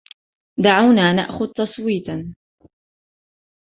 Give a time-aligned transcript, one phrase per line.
[0.63, 2.07] دعونا نأخذ تصويت.